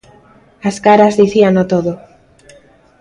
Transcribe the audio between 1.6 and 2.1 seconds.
todo.